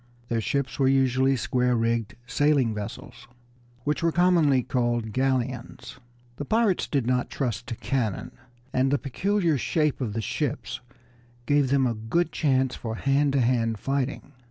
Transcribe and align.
Their 0.29 0.41
ships 0.41 0.79
were 0.79 0.87
usually 0.87 1.35
square 1.35 1.75
rigged 1.75 2.15
sailing 2.25 2.73
vessels, 2.73 3.27
which 3.83 4.01
were 4.01 4.11
commonly 4.11 4.63
called 4.63 5.11
galleons. 5.13 5.99
The 6.37 6.43
pirates 6.43 6.87
did 6.87 7.05
not 7.05 7.29
trust 7.29 7.67
to 7.67 7.75
cannon, 7.75 8.31
and 8.73 8.89
the 8.89 8.97
peculiar 8.97 9.59
shape 9.59 10.01
of 10.01 10.13
the 10.13 10.21
ships 10.21 10.81
gave 11.45 11.69
them 11.69 11.85
a 11.85 11.93
good 11.93 12.31
chance 12.31 12.73
for 12.73 12.95
hand 12.95 13.33
to 13.33 13.41
hand 13.41 13.77
fighting. 13.77 14.33